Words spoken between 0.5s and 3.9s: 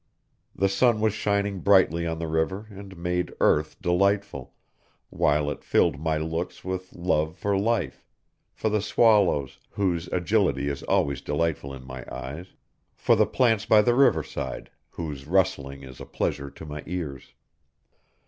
The sun was shining brightly on the river and made earth